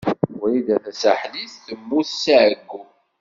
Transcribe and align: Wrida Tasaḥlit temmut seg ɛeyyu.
Wrida 0.39 0.75
Tasaḥlit 0.85 1.53
temmut 1.65 2.07
seg 2.21 2.35
ɛeyyu. 2.41 2.81